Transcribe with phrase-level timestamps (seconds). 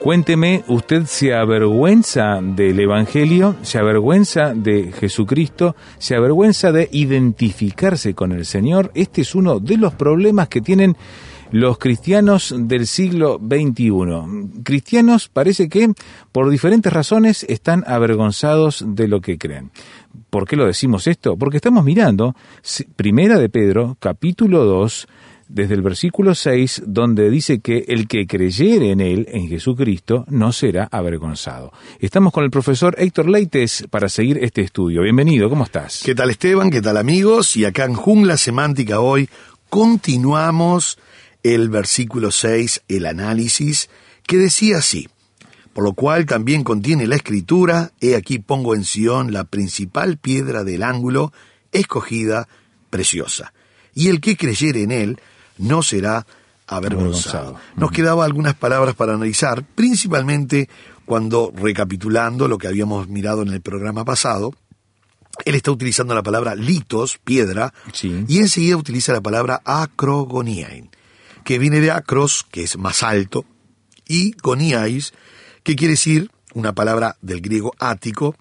[0.00, 3.56] Cuénteme, ¿usted se avergüenza del Evangelio?
[3.60, 5.76] ¿Se avergüenza de Jesucristo?
[5.98, 8.90] ¿Se avergüenza de identificarse con el Señor?
[8.94, 10.96] Este es uno de los problemas que tienen
[11.52, 14.62] los cristianos del siglo XXI.
[14.62, 15.92] Cristianos parece que
[16.32, 19.70] por diferentes razones están avergonzados de lo que creen.
[20.30, 21.36] ¿Por qué lo decimos esto?
[21.36, 22.34] Porque estamos mirando
[22.96, 25.08] Primera de Pedro, capítulo 2,
[25.52, 30.52] desde el versículo 6, donde dice que el que creyere en él, en Jesucristo, no
[30.52, 31.72] será avergonzado.
[31.98, 35.02] Estamos con el profesor Héctor Leites para seguir este estudio.
[35.02, 36.02] Bienvenido, ¿cómo estás?
[36.04, 36.70] ¿Qué tal Esteban?
[36.70, 37.56] ¿Qué tal amigos?
[37.56, 39.28] Y acá en Jungla Semántica hoy
[39.68, 40.98] continuamos
[41.42, 43.90] el versículo 6, el análisis,
[44.26, 45.08] que decía así,
[45.72, 50.62] por lo cual también contiene la escritura, he aquí pongo en Sión la principal piedra
[50.62, 51.32] del ángulo,
[51.72, 52.46] escogida,
[52.88, 53.52] preciosa,
[53.94, 55.18] y el que creyere en él
[55.60, 56.26] no será
[56.66, 57.56] avergonzado.
[57.76, 60.68] Nos quedaban algunas palabras para analizar, principalmente
[61.04, 64.54] cuando recapitulando lo que habíamos mirado en el programa pasado,
[65.44, 68.24] él está utilizando la palabra litos, piedra, Sí.
[68.28, 70.90] y enseguida utiliza la palabra acrogoniain,
[71.44, 73.44] que viene de acros, que es más alto,
[74.06, 75.12] y goniais,
[75.62, 78.36] que quiere decir una palabra del griego ático,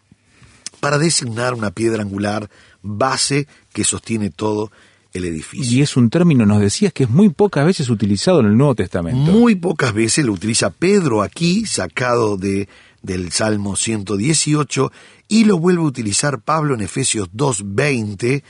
[0.79, 2.49] para designar una piedra angular,
[2.81, 4.71] base que sostiene todo
[5.13, 5.77] el edificio.
[5.77, 8.75] Y es un término, nos decías, que es muy pocas veces utilizado en el Nuevo
[8.75, 9.31] Testamento.
[9.31, 12.67] Muy pocas veces lo utiliza Pedro aquí, sacado de,
[13.01, 14.91] del Salmo 118,
[15.27, 18.43] y lo vuelve a utilizar Pablo en Efesios 2.20,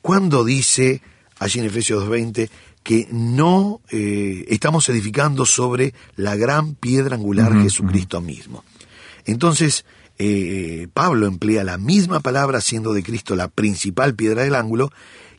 [0.00, 1.02] cuando dice,
[1.38, 2.50] allí en Efesios 2.20,
[2.82, 8.64] que no eh, estamos edificando sobre la gran piedra angular Jesucristo mismo.
[9.24, 9.84] Entonces,
[10.18, 14.90] eh, Pablo emplea la misma palabra siendo de Cristo la principal piedra del ángulo,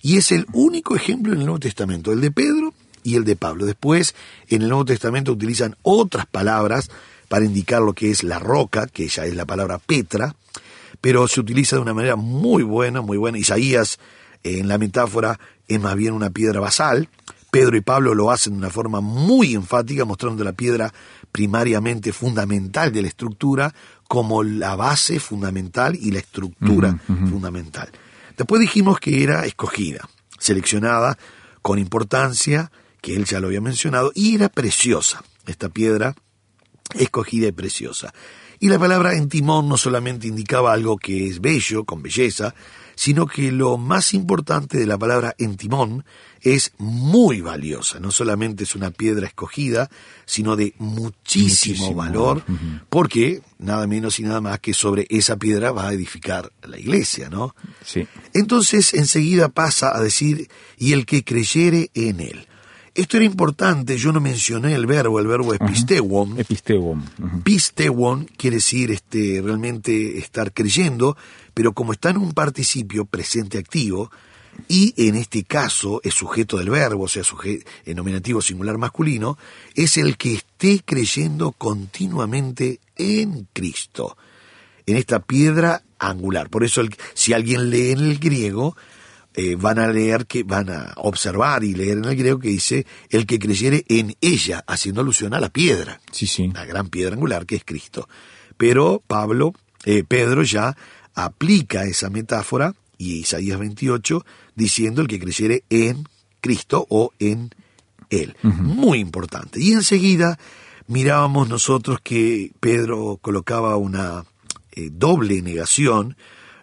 [0.03, 3.37] y es el único ejemplo en el Nuevo Testamento, el de Pedro y el de
[3.37, 3.65] Pablo.
[3.65, 4.13] Después,
[4.49, 6.91] en el Nuevo Testamento utilizan otras palabras
[7.29, 10.35] para indicar lo que es la roca, que ya es la palabra Petra,
[10.99, 13.37] pero se utiliza de una manera muy buena, muy buena.
[13.37, 13.97] Isaías,
[14.43, 17.07] en la metáfora, es más bien una piedra basal.
[17.49, 20.93] Pedro y Pablo lo hacen de una forma muy enfática, mostrando la piedra
[21.31, 23.73] primariamente fundamental de la estructura
[24.09, 27.89] como la base fundamental y la estructura fundamental.
[28.37, 30.07] Después dijimos que era escogida,
[30.39, 31.17] seleccionada
[31.61, 32.71] con importancia,
[33.01, 36.15] que él ya lo había mencionado, y era preciosa, esta piedra
[36.95, 38.13] escogida y preciosa.
[38.59, 42.55] Y la palabra en timón no solamente indicaba algo que es bello, con belleza,
[42.95, 46.05] sino que lo más importante de la palabra en timón
[46.43, 47.99] es muy valiosa.
[47.99, 49.89] No solamente es una piedra escogida,
[50.25, 51.95] sino de muchísimo, Muchísimo.
[51.95, 52.43] valor,
[52.89, 57.29] porque nada menos y nada más que sobre esa piedra va a edificar la iglesia,
[57.29, 57.55] ¿no?
[57.83, 58.05] Sí.
[58.33, 62.47] Entonces enseguida pasa a decir, y el que creyere en él.
[62.95, 66.39] Esto era importante, yo no mencioné el verbo, el verbo epistewon.
[66.39, 66.99] Episteuon.
[67.17, 67.41] Ujú.
[67.41, 71.17] Pistewon quiere decir este, realmente estar creyendo,
[71.55, 74.11] pero como está en un participio presente activo,
[74.67, 79.37] y en este caso es sujeto del verbo, o sea, suje- en nominativo singular masculino,
[79.75, 84.17] es el que esté creyendo continuamente en Cristo,
[84.85, 86.49] en esta piedra angular.
[86.49, 88.75] Por eso, el- si alguien lee en el griego,
[89.35, 92.85] eh, van a leer que van a observar y leer en el griego que dice
[93.09, 96.49] el que creyere en ella, haciendo alusión a la piedra Sí, sí.
[96.53, 98.07] la gran piedra angular que es Cristo.
[98.57, 99.53] Pero Pablo,
[99.85, 100.77] eh, Pedro ya
[101.15, 106.07] aplica esa metáfora y Isaías 28 diciendo el que creyere en
[106.41, 107.51] Cristo o en
[108.09, 108.35] Él.
[108.41, 109.59] Muy importante.
[109.59, 110.39] Y enseguida
[110.87, 114.25] mirábamos nosotros que Pedro colocaba una
[114.71, 116.15] eh, doble negación,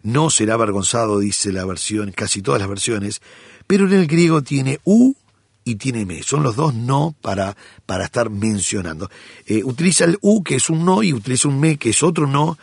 [0.02, 3.20] no será avergonzado, dice la versión, casi todas las versiones,
[3.66, 5.14] pero en el griego tiene u
[5.64, 6.22] y tiene me.
[6.22, 7.56] Son los dos no para,
[7.86, 9.10] para estar mencionando.
[9.46, 12.26] Eh, utiliza el u, que es un no, y utiliza un me, que es otro
[12.26, 12.58] no,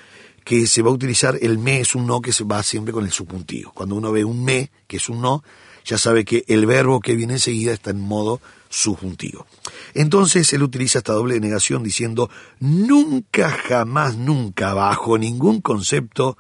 [0.47, 3.03] que se va a utilizar el me es un no que se va siempre con
[3.03, 3.73] el subjuntivo.
[3.73, 5.44] Cuando uno ve un me, que es un no,
[5.83, 8.39] ya sabe que el verbo que viene enseguida está en modo
[8.69, 9.45] subjuntivo.
[9.94, 12.29] Entonces él utiliza esta doble negación diciendo
[12.61, 16.38] nunca, jamás, nunca, bajo ningún concepto,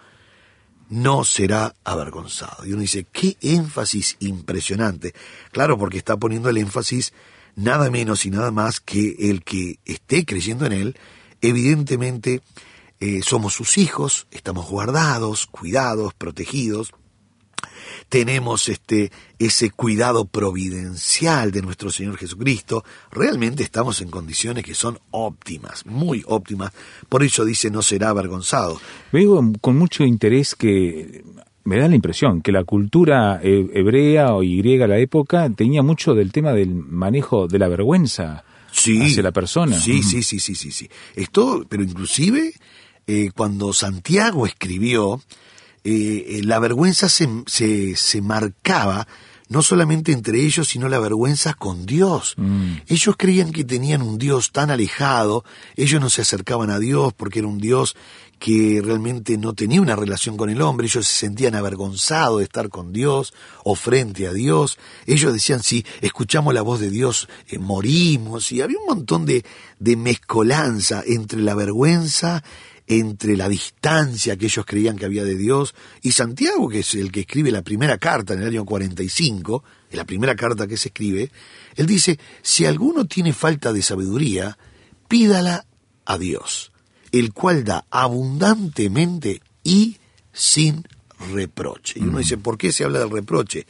[0.89, 2.65] no será avergonzado.
[2.65, 5.13] Y uno dice, qué énfasis impresionante.
[5.51, 7.11] Claro, porque está poniendo el énfasis
[7.57, 10.97] nada menos y nada más que el que esté creyendo en él,
[11.41, 12.41] evidentemente
[12.99, 16.93] eh, somos sus hijos, estamos guardados, cuidados, protegidos,
[18.09, 24.99] tenemos este ese cuidado providencial de nuestro Señor Jesucristo, realmente estamos en condiciones que son
[25.11, 26.71] óptimas, muy óptimas.
[27.09, 28.79] Por eso dice no será avergonzado.
[29.11, 31.23] Veo con mucho interés que
[31.65, 36.15] me da la impresión que la cultura hebrea o griega de la época tenía mucho
[36.15, 39.77] del tema del manejo de la vergüenza hacia la persona.
[39.77, 40.89] Sí, sí, sí, sí, sí, sí.
[41.15, 42.53] Esto, pero inclusive
[43.07, 45.21] eh, cuando Santiago escribió,
[45.83, 49.07] eh, la vergüenza se, se, se, marcaba
[49.49, 52.33] no solamente entre ellos, sino la vergüenza con Dios.
[52.37, 52.79] Mm.
[52.87, 55.45] Ellos creían que tenían un Dios tan alejado,
[55.75, 57.95] ellos no se acercaban a Dios porque era un Dios
[58.39, 62.69] que realmente no tenía una relación con el hombre, ellos se sentían avergonzados de estar
[62.69, 63.33] con Dios
[63.63, 64.77] o frente a Dios,
[65.07, 69.43] ellos decían si escuchamos la voz de Dios eh, morimos y había un montón de,
[69.79, 72.43] de mezcolanza entre la vergüenza
[72.87, 77.11] entre la distancia que ellos creían que había de Dios y Santiago, que es el
[77.11, 81.29] que escribe la primera carta en el año 45, la primera carta que se escribe,
[81.75, 84.57] él dice, si alguno tiene falta de sabiduría,
[85.07, 85.65] pídala
[86.05, 86.71] a Dios,
[87.11, 89.97] el cual da abundantemente y
[90.31, 90.87] sin
[91.31, 91.99] reproche.
[91.99, 93.65] Y uno dice, ¿por qué se habla del reproche?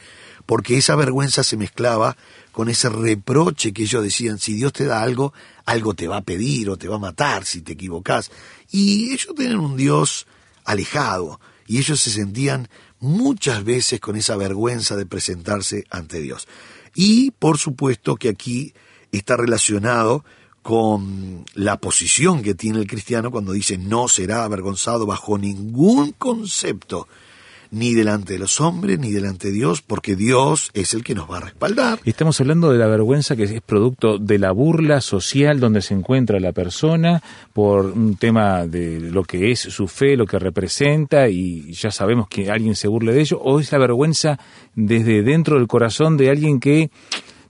[0.46, 2.18] Porque esa vergüenza se mezclaba
[2.52, 5.34] con ese reproche que ellos decían, si Dios te da algo,
[5.66, 8.32] algo te va a pedir o te va a matar si te equivocas.
[8.72, 10.28] Y ellos tenían un Dios
[10.64, 16.48] alejado y ellos se sentían muchas veces con esa vergüenza de presentarse ante Dios.
[16.96, 18.74] Y por supuesto que aquí
[19.12, 20.26] está relacionado
[20.64, 27.08] con la posición que tiene el cristiano cuando dice no será avergonzado bajo ningún concepto
[27.72, 31.30] ni delante de los hombres, ni delante de Dios, porque Dios es el que nos
[31.30, 32.00] va a respaldar.
[32.06, 36.40] Estamos hablando de la vergüenza que es producto de la burla social donde se encuentra
[36.40, 37.22] la persona
[37.54, 42.28] por un tema de lo que es su fe, lo que representa, y ya sabemos
[42.28, 44.40] que alguien se burle de ello, o es la vergüenza
[44.76, 46.92] desde dentro del corazón de alguien que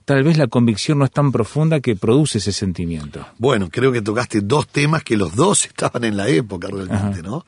[0.08, 3.26] tal vez la convicción no es tan profunda que produce ese sentimiento.
[3.36, 7.44] Bueno, creo que tocaste dos temas que los dos estaban en la época realmente, ¿no?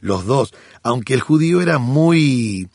[0.00, 0.52] Los dos,
[0.82, 2.68] aunque el judío era muy,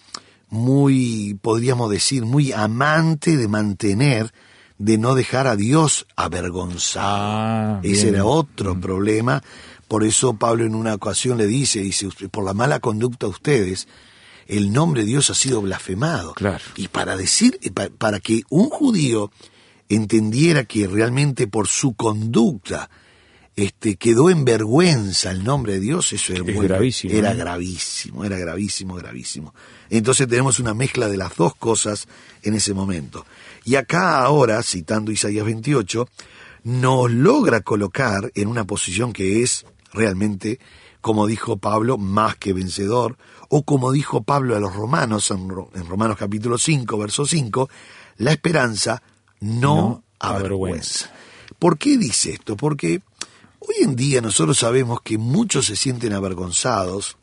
[0.50, 4.34] muy, podríamos decir, muy amante de mantener,
[4.78, 7.08] de no dejar a Dios avergonzado.
[7.08, 8.16] Ah, Ese bien.
[8.16, 8.82] era otro Mm.
[8.82, 9.44] problema.
[9.88, 13.88] Por eso Pablo en una ocasión le dice, dice, por la mala conducta de ustedes,
[14.48, 16.34] el nombre de Dios ha sido blasfemado.
[16.34, 16.64] Claro.
[16.76, 19.32] Y para decir, pa- para que un judío
[19.90, 22.90] entendiera que realmente por su conducta
[23.56, 27.40] este, quedó en vergüenza el nombre de Dios, eso era, Es muy- gravísimo, era ¿no?
[27.40, 29.54] gravísimo, era gravísimo, gravísimo.
[29.90, 32.08] Entonces tenemos una mezcla de las dos cosas
[32.42, 33.26] en ese momento.
[33.64, 36.08] Y acá ahora, citando Isaías 28,
[36.64, 40.60] nos logra colocar en una posición que es realmente,
[41.02, 43.18] como dijo Pablo, más que vencedor,
[43.50, 47.70] o como dijo Pablo a los romanos en, Ro- en Romanos capítulo 5, verso 5,
[48.18, 49.04] la esperanza
[49.42, 51.12] no, No avergüenza.
[51.60, 52.56] ¿Por qué dice esto?
[52.58, 53.02] Porque
[53.68, 57.18] hoy en día nosotros sabemos que muchos se sienten avergonzados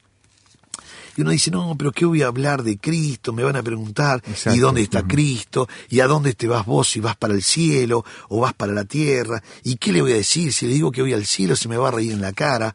[1.16, 3.32] y uno dice, no, pero ¿qué voy a hablar de Cristo?
[3.32, 4.56] Me van a preguntar, Exacto.
[4.56, 5.02] ¿y dónde está.
[5.02, 5.68] Cristo?
[5.90, 8.84] ¿Y a dónde te vas vos si vas para el cielo o vas para la
[8.84, 9.42] tierra?
[9.64, 10.52] ¿Y qué le voy a decir?
[10.52, 12.74] Si le digo que voy al cielo se me va a reír en la cara.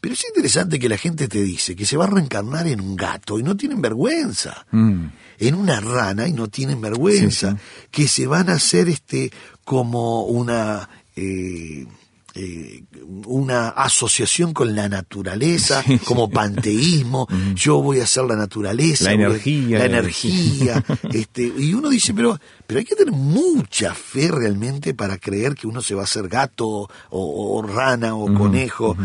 [0.00, 2.96] Pero es interesante que la gente te dice que se va a reencarnar en un
[2.96, 5.06] gato y no tienen vergüenza Mm.
[5.38, 9.30] en una rana y no tienen vergüenza, Sí, que se van a hacer este
[9.64, 11.86] como una eh,
[12.36, 12.84] eh,
[13.26, 16.32] una asociación con la naturaleza, Sí, como sí.
[16.34, 21.88] panteísmo, yo voy a hacer la naturaleza, La a- energía, la energía, este, y uno
[21.88, 26.02] dice, pero, pero hay que tener mucha fe realmente para creer que uno se va
[26.02, 28.96] a hacer gato o, o rana o conejo.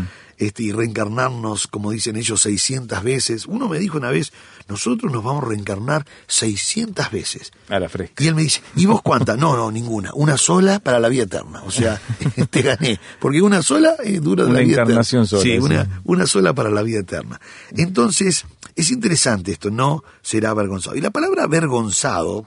[0.46, 3.46] Este, y reencarnarnos, como dicen ellos, 600 veces.
[3.46, 4.32] Uno me dijo una vez,
[4.68, 7.52] nosotros nos vamos a reencarnar 600 veces.
[7.68, 8.22] A la fresca.
[8.22, 9.38] Y él me dice, ¿y vos cuántas?
[9.38, 10.10] No, no, ninguna.
[10.14, 11.62] Una sola para la vida eterna.
[11.64, 12.00] O sea,
[12.50, 12.98] te gané.
[13.20, 15.40] Porque una sola eh, dura de Una la vida encarnación eterna.
[15.40, 15.58] sola, Sí, sí.
[15.58, 17.40] una, una sola para la vida eterna.
[17.76, 18.44] Entonces,
[18.74, 20.96] es interesante esto, no será avergonzado.
[20.96, 22.46] Y la palabra avergonzado,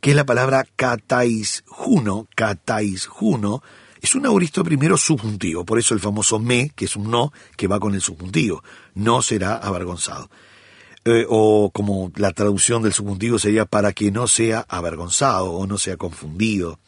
[0.00, 3.62] que es la palabra katais juno, katais juno,
[4.04, 7.68] Es un auristo primero subjuntivo, por eso el famoso me, que es un no, que
[7.68, 8.62] va con el subjuntivo.
[8.94, 10.28] No será avergonzado.
[11.06, 15.78] Eh, o como la traducción del subjuntivo sería para que no sea avergonzado o no
[15.78, 16.78] sea confundido.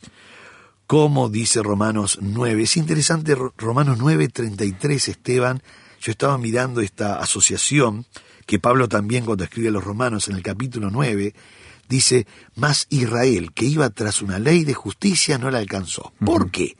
[0.86, 2.64] Como dice Romanos 9.
[2.64, 5.62] Es interesante, Romanos 9, 33, Esteban.
[6.02, 8.04] Yo estaba mirando esta asociación
[8.44, 11.34] que Pablo también cuando escribe a los romanos en el capítulo 9,
[11.88, 16.12] dice, más Israel, que iba tras una ley de justicia, no la alcanzó.
[16.22, 16.76] ¿Por qué?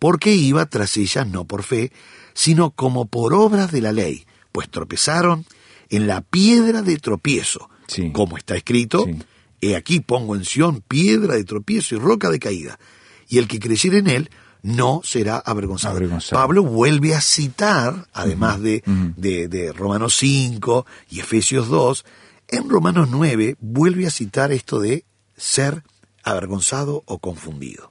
[0.00, 1.92] Porque iba tras ella no por fe,
[2.34, 5.46] sino como por obras de la ley, pues tropezaron
[5.90, 7.68] en la piedra de tropiezo,
[8.12, 9.06] como está escrito,
[9.60, 12.78] he aquí pongo en Sión piedra de tropiezo y roca de caída,
[13.28, 14.30] y el que creyere en él
[14.62, 15.98] no será avergonzado.
[16.30, 18.82] Pablo vuelve a citar, además de,
[19.16, 22.04] de, de, Romanos 5 y Efesios 2,
[22.48, 25.04] en Romanos 9 vuelve a citar esto de
[25.36, 25.84] ser
[26.24, 27.89] avergonzado o confundido.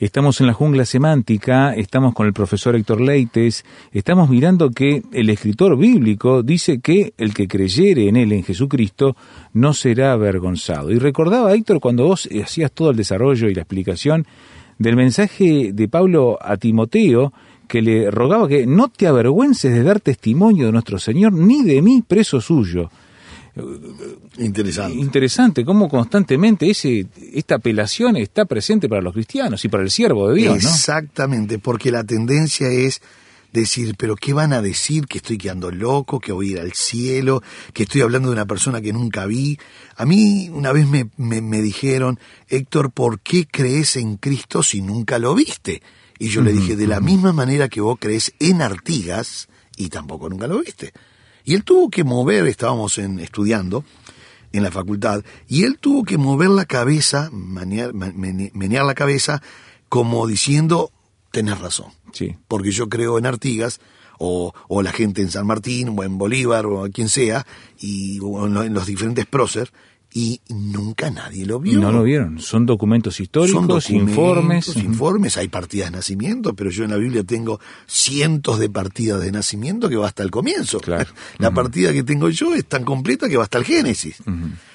[0.00, 5.28] Estamos en la jungla semántica, estamos con el profesor Héctor Leites, estamos mirando que el
[5.28, 9.16] escritor bíblico dice que el que creyere en él, en Jesucristo,
[9.54, 10.92] no será avergonzado.
[10.92, 14.24] Y recordaba, Héctor, cuando vos hacías todo el desarrollo y la explicación
[14.78, 17.32] del mensaje de Pablo a Timoteo,
[17.66, 21.82] que le rogaba que no te avergüences de dar testimonio de nuestro Señor, ni de
[21.82, 22.88] mí, preso suyo.
[24.38, 24.98] Interesante.
[24.98, 30.28] Interesante cómo constantemente ese, esta apelación está presente para los cristianos y para el siervo
[30.28, 30.56] de Dios.
[30.56, 33.00] Exactamente, porque la tendencia es
[33.52, 35.06] decir, pero ¿qué van a decir?
[35.06, 38.46] Que estoy quedando loco, que voy a ir al cielo, que estoy hablando de una
[38.46, 39.58] persona que nunca vi.
[39.96, 45.18] A mí una vez me, me, dijeron, Héctor, ¿por qué crees en Cristo si nunca
[45.18, 45.82] lo viste?
[46.18, 50.28] Y yo le dije, de la misma manera que vos crees en Artigas y tampoco
[50.28, 50.92] nunca lo viste.
[51.48, 53.82] Y él tuvo que mover, estábamos en, estudiando
[54.52, 57.94] en la facultad, y él tuvo que mover la cabeza, menear,
[58.84, 59.40] la cabeza,
[59.88, 60.92] como diciendo,
[61.32, 61.86] tenés razón.
[62.12, 62.36] Sí.
[62.48, 63.80] Porque yo creo en Artigas,
[64.18, 67.46] o, o, la gente en San Martín, o en Bolívar, o quien sea,
[67.80, 69.72] y en, los diferentes próceres,
[70.12, 71.78] y nunca nadie lo vio.
[71.78, 72.40] No lo vieron.
[72.40, 74.74] Son documentos históricos, informes.
[74.76, 79.30] Informes, hay partidas de nacimiento, pero yo en la Biblia tengo cientos de partidas de
[79.30, 80.80] nacimiento que va hasta el comienzo.
[81.38, 84.16] La partida que tengo yo es tan completa que va hasta el Génesis.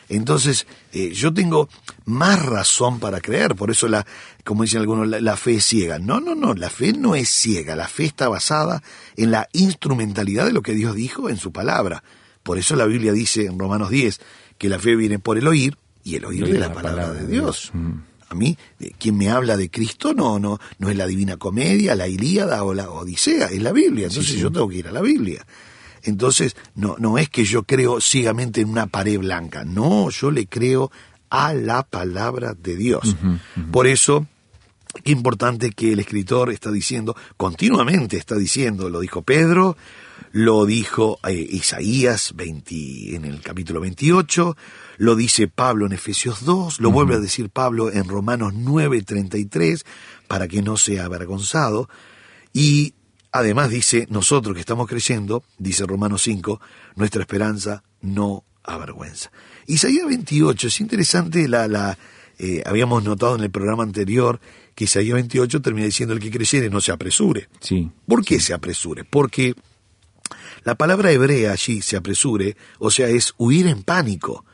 [0.10, 1.70] Entonces, eh, yo tengo
[2.06, 4.06] más razón para creer, por eso la,
[4.44, 5.98] como dicen algunos, la, la, fe es ciega.
[5.98, 8.84] No, no, no, la fe no es ciega, la fe está basada
[9.16, 12.04] en la instrumentalidad de lo que Dios dijo en su palabra.
[12.44, 14.20] Por eso la Biblia dice en Romanos 10,
[14.58, 17.72] que la fe viene por el oír y el oír de la, palabra, de Dios.
[17.74, 17.94] Mm.
[18.30, 18.58] A mí,
[18.98, 22.74] quien me habla de Cristo no, no, no es la Divina Comedia, la Ilíada o
[22.74, 24.08] la Odisea, es la Biblia.
[24.08, 25.46] Entonces yo tengo que ir a la Biblia.
[26.04, 30.48] Entonces, no, no es que yo creo ciegamente en una pared blanca, no, yo le
[30.48, 30.92] creo
[31.30, 33.16] a la palabra de Dios.
[33.72, 34.28] Por eso,
[35.04, 39.78] qué importante que el escritor está diciendo, continuamente está diciendo, lo dijo Pedro,
[40.32, 44.58] lo dijo eh, Isaías 20, en el capítulo 28,
[44.98, 49.86] lo dice Pablo en Efesios 2, lo vuelve a decir Pablo en Romanos 9:33,
[50.28, 51.90] para que no sea avergonzado,
[52.52, 52.94] y
[53.32, 56.60] además dice, nosotros que estamos creyendo, dice Romanos 5,
[56.96, 59.32] nuestra esperanza no avergüenza.
[59.68, 61.98] Isaías 28, es interesante, la, la
[62.40, 64.40] eh, habíamos notado en el programa anterior
[64.76, 67.50] que Isaías 28 termina diciendo el que creyere no se apresure.
[67.60, 67.92] Sí.
[68.08, 69.04] ¿Por qué se apresure?
[69.04, 69.54] Porque
[70.64, 74.46] la palabra hebrea allí, se apresure, o sea, es huir en pánico.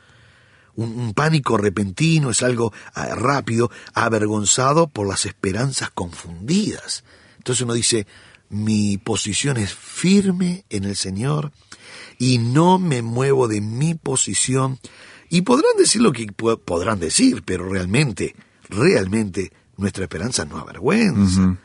[0.76, 7.04] un, pánico repentino, es algo ah, rápido, avergonzado por las esperanzas confundidas.
[7.38, 8.06] Entonces uno dice,
[8.48, 11.52] mi posición es firme en el Señor
[12.18, 14.78] y no me muevo de mi posición.
[15.28, 18.34] Y podrán decir lo que po- podrán decir, pero realmente,
[18.68, 21.56] realmente nuestra esperanza no avergüenza.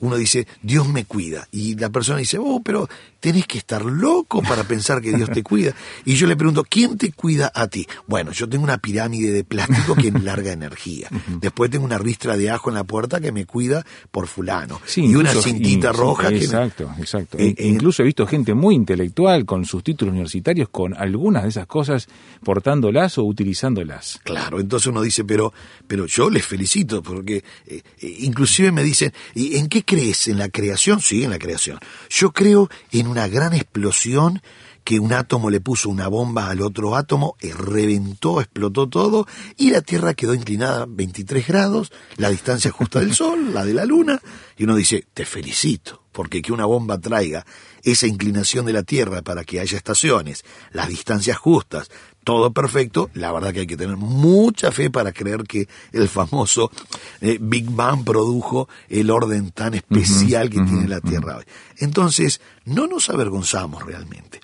[0.00, 1.48] Uno dice, Dios me cuida.
[1.50, 2.88] Y la persona dice, oh, pero
[3.20, 5.74] tenés que estar loco para pensar que Dios te cuida.
[6.04, 7.86] Y yo le pregunto, ¿quién te cuida a ti?
[8.06, 11.08] Bueno, yo tengo una pirámide de plástico que larga energía.
[11.40, 14.80] Después tengo una ristra de ajo en la puerta que me cuida por fulano.
[14.86, 17.38] Sí, y una cintita y- sí, roja que me- Exacto, exacto.
[17.38, 21.48] Eh, E- incluso he visto gente muy intelectual con sus títulos universitarios, con algunas de
[21.48, 22.06] esas cosas
[22.44, 24.20] portándolas o utilizándolas.
[24.22, 25.52] Claro, entonces uno dice, pero,
[25.86, 30.28] pero yo les felicito, porque eh, eh, inclusive me dicen, ¿y en qué crees?
[30.28, 31.00] ¿En la creación?
[31.00, 31.80] Sí, en la creación.
[32.10, 34.42] Yo creo en una gran explosión
[34.84, 39.26] que un átomo le puso una bomba al otro átomo, eh, reventó, explotó todo,
[39.56, 43.84] y la Tierra quedó inclinada 23 grados, la distancia justa del Sol, la de la
[43.84, 44.20] Luna,
[44.56, 47.46] y uno dice, te felicito, porque que una bomba traiga
[47.84, 51.92] esa inclinación de la Tierra para que haya estaciones, las distancias justas,
[52.24, 56.72] todo perfecto, la verdad que hay que tener mucha fe para creer que el famoso
[57.20, 61.44] eh, Big Bang produjo el orden tan especial que tiene la Tierra hoy.
[61.76, 64.40] Entonces, no nos avergonzamos realmente.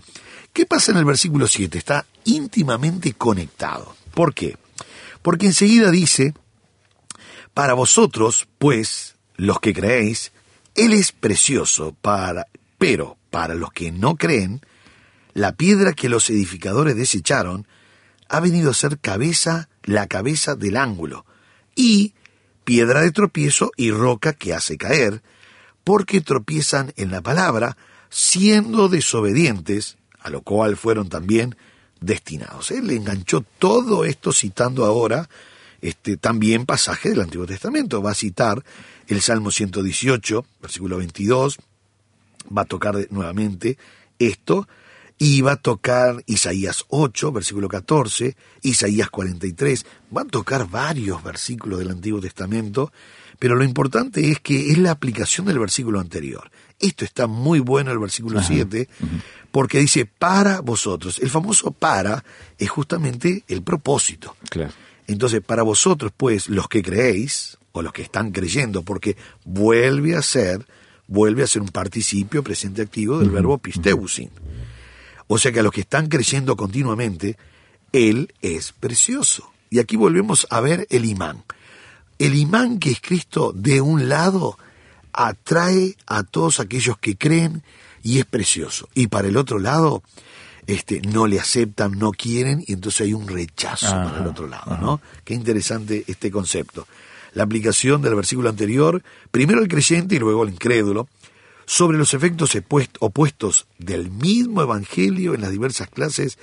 [0.52, 1.76] ¿Qué pasa en el versículo 7?
[1.76, 3.96] Está íntimamente conectado.
[4.14, 4.56] ¿Por qué?
[5.22, 6.34] Porque enseguida dice,
[7.52, 10.30] para vosotros, pues, los que creéis,
[10.74, 14.60] Él es precioso, para, pero para los que no creen,
[15.32, 17.66] la piedra que los edificadores desecharon
[18.28, 21.24] ha venido a ser cabeza, la cabeza del ángulo,
[21.76, 22.14] y
[22.64, 25.22] piedra de tropiezo y roca que hace caer,
[25.84, 27.76] porque tropiezan en la palabra,
[28.08, 31.56] siendo desobedientes, a lo cual fueron también
[32.00, 32.70] destinados.
[32.70, 35.28] Él le enganchó todo esto citando ahora
[35.80, 38.02] este, también pasaje del Antiguo Testamento.
[38.02, 38.64] Va a citar
[39.08, 41.58] el Salmo 118, versículo 22,
[42.56, 43.78] va a tocar nuevamente
[44.18, 44.66] esto,
[45.18, 51.78] y va a tocar Isaías 8, versículo 14, Isaías 43, va a tocar varios versículos
[51.78, 52.92] del Antiguo Testamento,
[53.38, 56.50] pero lo importante es que es la aplicación del versículo anterior.
[56.80, 58.88] Esto está muy bueno el versículo 7,
[59.50, 61.18] porque dice para vosotros.
[61.20, 62.24] El famoso para
[62.58, 64.36] es justamente el propósito.
[64.50, 64.72] Claro.
[65.06, 70.22] Entonces, para vosotros, pues, los que creéis, o los que están creyendo, porque vuelve a
[70.22, 70.64] ser,
[71.08, 74.30] vuelve a ser un participio presente activo del verbo pisteusin.
[75.26, 77.36] O sea que a los que están creyendo continuamente,
[77.92, 79.50] Él es precioso.
[79.70, 81.42] Y aquí volvemos a ver el imán.
[82.20, 84.56] El imán que es Cristo de un lado
[85.12, 87.64] atrae a todos aquellos que creen
[88.04, 88.88] y es precioso.
[88.94, 90.04] Y para el otro lado,
[90.68, 94.46] este, no le aceptan, no quieren, y entonces hay un rechazo Ajá, para el otro
[94.46, 95.00] lado, ¿no?
[95.24, 96.86] Qué interesante este concepto.
[97.34, 101.08] La aplicación del versículo anterior, primero el creyente y luego el incrédulo,
[101.66, 102.56] sobre los efectos
[103.00, 106.38] opuestos del mismo evangelio en las diversas clases,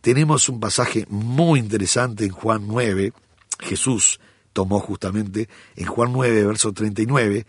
[0.00, 3.12] tenemos un pasaje muy interesante en Juan 9,
[3.60, 4.20] Jesús
[4.52, 7.46] tomó justamente en Juan 9, verso 39,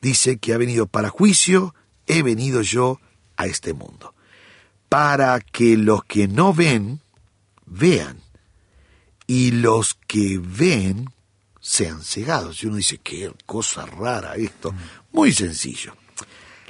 [0.00, 1.74] dice que ha venido para juicio,
[2.06, 3.00] he venido yo
[3.36, 4.14] a este mundo,
[4.88, 7.00] para que los que no ven,
[7.66, 8.18] vean,
[9.26, 11.08] y los que ven
[11.62, 12.62] sean cegados.
[12.62, 14.74] Y uno dice, qué cosa rara esto.
[15.12, 15.96] Muy sencillo.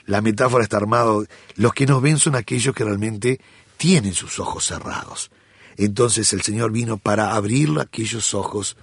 [0.07, 1.25] La metáfora está armado,
[1.57, 3.41] los que no ven son aquellos que realmente
[3.77, 5.31] tienen sus ojos cerrados.
[5.77, 8.77] Entonces el Señor vino para abrir aquellos ojos.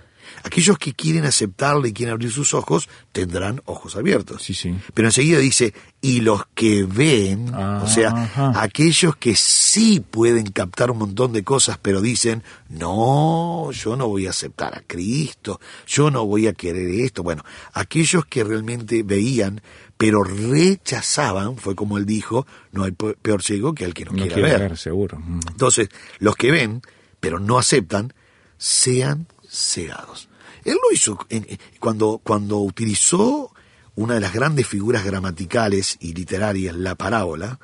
[0.43, 4.41] Aquellos que quieren aceptarle y quieren abrir sus ojos tendrán ojos abiertos.
[4.43, 4.75] Sí, sí.
[4.93, 8.61] Pero enseguida dice, y los que ven, o sea, Ajá.
[8.61, 14.27] aquellos que sí pueden captar un montón de cosas, pero dicen, no, yo no voy
[14.27, 17.23] a aceptar a Cristo, yo no voy a querer esto.
[17.23, 19.61] Bueno, aquellos que realmente veían,
[19.97, 24.11] pero rechazaban, fue como él dijo, no hay pe- peor ciego que el que no,
[24.11, 24.59] No quiere quiere ver.
[24.69, 25.19] ver, seguro.
[25.19, 25.39] Mm.
[25.51, 25.89] Entonces,
[26.19, 26.81] los que ven,
[27.19, 28.13] pero no aceptan,
[28.57, 30.29] sean cegados.
[30.63, 31.47] Él lo hizo en-
[31.79, 33.53] cuando, cuando utilizó
[33.95, 37.59] una de las grandes figuras gramaticales y literarias, la parábola.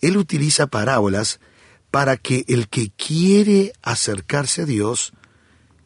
[0.00, 1.40] Él utiliza parábolas
[1.90, 5.12] para que el que quiere acercarse a Dios,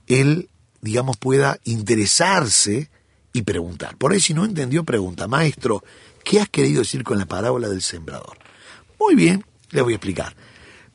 [0.06, 0.50] él,
[0.80, 2.90] digamos, pueda interesarse
[3.32, 3.96] y preguntar.
[3.96, 5.82] Por ahí si no entendió, pregunta, maestro,
[6.24, 8.38] ¿qué has querido decir con la parábola del sembrador?
[9.00, 10.36] Muy bien, le voy a explicar.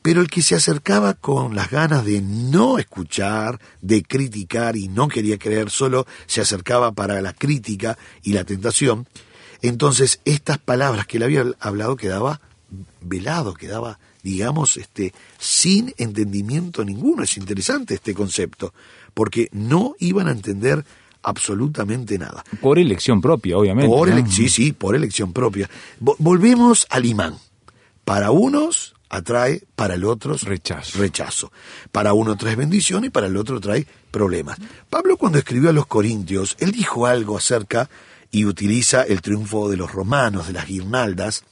[0.02, 5.06] Pero el que se acercaba con las ganas de no escuchar, de criticar y no
[5.08, 9.06] quería creer, solo se acercaba para la crítica y la tentación,
[9.62, 12.40] entonces estas palabras que él había hablado quedaba
[13.00, 17.24] velado, quedaba digamos, este, sin entendimiento ninguno.
[17.24, 18.72] Es interesante este concepto,
[19.14, 20.84] porque no iban a entender
[21.24, 22.44] absolutamente nada.
[22.60, 23.88] Por elección propia, obviamente.
[23.92, 24.16] Por ¿no?
[24.18, 25.68] ele- sí, sí, por elección propia.
[26.00, 27.34] Vo- volvemos al imán.
[28.04, 30.98] Para unos atrae, para el otro Rechazo.
[30.98, 31.52] rechazo.
[31.92, 34.58] Para uno trae bendición y para el otro trae problemas.
[34.88, 37.90] Pablo cuando escribió a los Corintios, él dijo algo acerca
[38.30, 41.44] y utiliza el triunfo de los romanos, de las guirnaldas.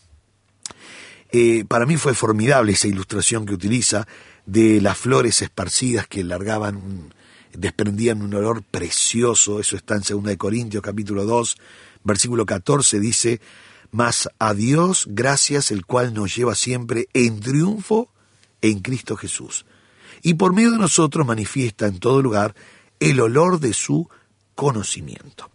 [1.33, 4.09] Eh, para mí fue formidable esa ilustración que utiliza
[4.47, 7.13] de las flores esparcidas que largaban,
[7.53, 9.61] desprendían un olor precioso.
[9.61, 11.57] Eso está en 2 de Corintios capítulo 2,
[12.05, 13.41] versículo 14, dice,
[13.91, 18.09] mas a Dios gracias el cual nos lleva siempre en triunfo
[18.63, 19.67] en Cristo Jesús.
[20.23, 22.55] Y por medio de nosotros manifiesta en todo lugar
[23.01, 24.09] el olor de su
[24.55, 25.51] conocimiento.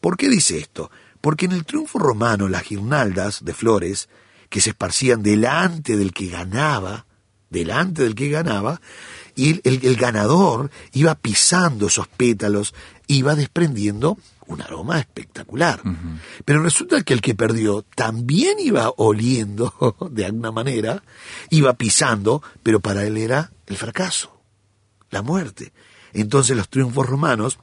[0.00, 0.90] ¿Por qué dice esto?
[1.20, 4.08] Porque en el triunfo romano las guirnaldas de flores
[4.48, 7.06] que se esparcían delante del que ganaba,
[7.48, 8.80] delante del que ganaba,
[9.34, 12.74] y el, el- el ganador iba pisando esos pétalos,
[13.06, 14.18] iba desprendiendo
[14.50, 15.80] un aroma espectacular.
[16.44, 21.02] Pero resulta que el que perdió también iba oliendo de alguna manera,
[21.50, 24.40] iba pisando, pero para él era el fracaso,
[25.10, 25.72] la muerte.
[26.12, 27.58] Entonces los triunfos romanos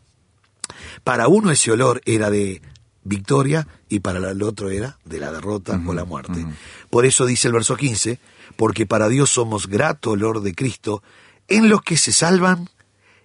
[1.03, 2.61] para uno ese olor era de
[3.03, 6.45] victoria y para el otro era de la derrota o la muerte.
[6.89, 8.19] Por eso dice el verso 15,
[8.55, 11.03] porque para Dios somos grato olor de Cristo
[11.47, 12.69] en los que se salvan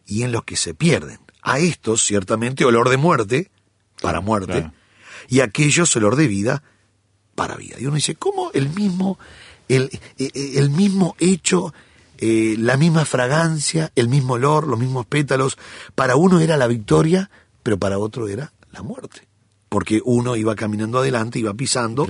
[0.06, 1.18] y en los que se pierden.
[1.42, 3.50] A estos ciertamente olor de muerte
[4.02, 4.72] para muerte claro.
[5.28, 6.62] y a aquellos olor de vida
[7.34, 7.76] para vida.
[7.78, 9.18] Y uno dice, ¿cómo el mismo,
[9.68, 9.84] el,
[10.18, 11.72] eh, eh, el mismo hecho,
[12.18, 15.56] eh, la misma fragancia, el mismo olor, los mismos pétalos,
[15.94, 17.30] para uno era la victoria,
[17.62, 19.26] pero para otro era la muerte?
[19.68, 22.06] Porque uno iba caminando adelante, iba pisando,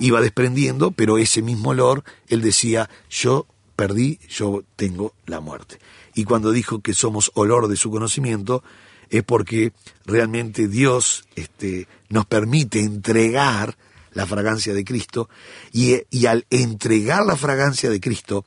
[0.00, 3.46] iba desprendiendo, pero ese mismo olor, él decía, yo
[3.76, 5.78] perdí, yo tengo la muerte.
[6.14, 8.64] Y cuando dijo que somos olor de su conocimiento,
[9.10, 9.72] es porque
[10.04, 13.76] realmente Dios este, nos permite entregar
[14.12, 15.28] la fragancia de Cristo
[15.72, 18.44] y, y al entregar la fragancia de Cristo,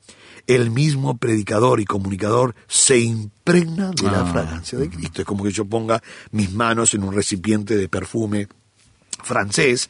[0.48, 4.32] el mismo predicador y comunicador se impregna de la Ah.
[4.32, 5.22] fragancia de Cristo.
[5.22, 8.48] Es como que yo ponga mis manos en un recipiente de perfume
[9.24, 9.90] francés,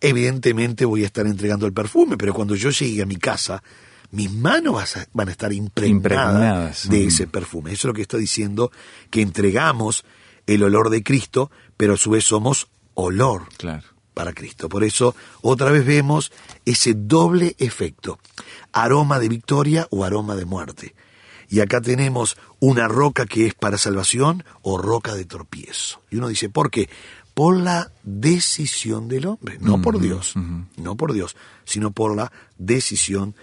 [0.00, 3.62] evidentemente voy a estar entregando el perfume, pero cuando yo llegue a mi casa,
[4.10, 7.08] mis manos van a estar impregnadas, Impregnadas, de ujú.
[7.08, 7.72] ese perfume.
[7.72, 8.70] Eso es lo que está diciendo,
[9.10, 10.04] que entregamos
[10.46, 13.82] el olor de Cristo, pero a su vez somos olor Claro.
[14.14, 14.68] para Cristo.
[14.68, 16.32] Por eso otra vez vemos
[16.64, 18.18] ese doble efecto,
[18.72, 20.94] aroma de victoria o aroma de muerte.
[21.48, 26.00] Y acá tenemos una roca que es para salvación o roca de tropiezo.
[26.10, 26.88] Y uno dice, ¿por qué?
[27.34, 30.32] Por la decisión del hombre, no por Dios,
[30.76, 33.34] no por Dios, sino por la decisión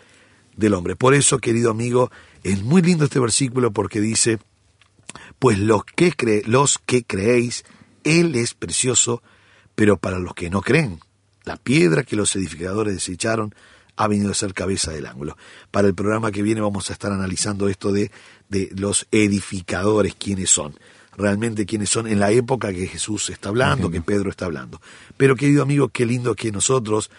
[0.56, 0.96] del hombre.
[0.96, 2.12] Por eso, querido amigo,
[2.44, 4.40] es muy lindo este versículo porque dice,
[5.40, 7.64] pues los que, cre- los que creéis,
[8.04, 9.22] Él es precioso,
[9.76, 11.00] pero para los que no creen,
[11.46, 13.54] la piedra que los edificadores desecharon
[13.96, 15.38] ha venido a ser cabeza del ángulo.
[15.70, 18.12] Para el programa que viene vamos a estar analizando esto de,
[18.50, 20.76] de los edificadores, quiénes son,
[21.16, 24.82] realmente quiénes son en la época que Jesús está hablando, que Pedro está hablando.
[25.18, 27.12] Pero querido amigo, qué lindo que nosotros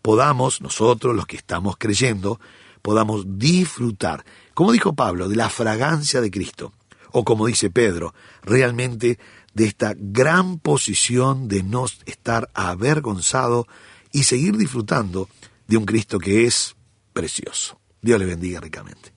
[0.00, 2.40] podamos, nosotros los que estamos creyendo,
[2.82, 6.72] podamos disfrutar, como dijo Pablo, de la fragancia de Cristo
[7.12, 9.18] o como dice Pedro, realmente
[9.54, 13.66] de esta gran posición de no estar avergonzado
[14.10, 15.28] y seguir disfrutando
[15.66, 16.74] de un Cristo que es
[17.12, 17.78] precioso.
[18.00, 19.12] Dios le bendiga ricamente.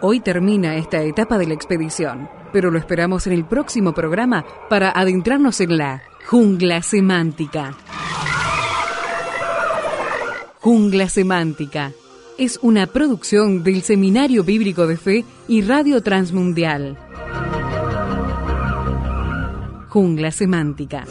[0.00, 4.92] Hoy termina esta etapa de la expedición, pero lo esperamos en el próximo programa para
[4.92, 7.76] adentrarnos en la jungla semántica.
[10.60, 11.90] Jungla Semántica
[12.38, 16.96] es una producción del Seminario Bíblico de Fe y Radio Transmundial.
[19.88, 21.04] Jungla Semántica.